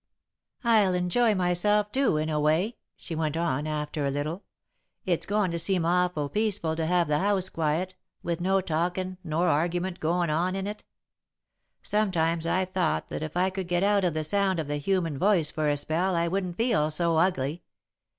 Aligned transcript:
"I'll 0.63 0.95
enjoy 0.95 1.35
myself, 1.35 1.91
too, 1.91 2.17
in 2.17 2.27
a 2.27 2.39
way," 2.39 2.77
she 2.95 3.13
went 3.13 3.37
on, 3.37 3.67
after 3.67 4.03
a 4.03 4.09
little. 4.09 4.43
"It's 5.05 5.27
goin' 5.27 5.51
to 5.51 5.59
seem 5.59 5.85
awful 5.85 6.27
peaceful 6.27 6.75
to 6.77 6.87
have 6.87 7.07
the 7.07 7.19
house 7.19 7.49
quiet, 7.49 7.93
with 8.23 8.41
no 8.41 8.61
talkin' 8.61 9.19
nor 9.23 9.47
argument 9.47 9.99
goin' 9.99 10.31
on 10.31 10.55
in 10.55 10.65
it. 10.65 10.83
Sometimes 11.83 12.47
I've 12.47 12.71
thought 12.71 13.09
that 13.09 13.21
if 13.21 13.37
I 13.37 13.51
could 13.51 13.67
get 13.67 13.83
out 13.83 14.03
of 14.03 14.15
the 14.15 14.23
sound 14.23 14.57
of 14.59 14.67
the 14.67 14.77
human 14.77 15.19
voice 15.19 15.51
for 15.51 15.69
a 15.69 15.77
spell 15.77 16.15
I 16.15 16.27
wouldn't 16.27 16.57
feel 16.57 16.89
so 16.89 17.17
ugly. 17.17 17.61